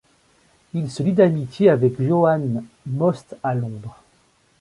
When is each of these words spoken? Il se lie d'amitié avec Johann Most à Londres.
Il 0.73 0.89
se 0.89 1.03
lie 1.03 1.13
d'amitié 1.13 1.69
avec 1.69 2.01
Johann 2.01 2.63
Most 2.87 3.35
à 3.43 3.53
Londres. 3.53 4.01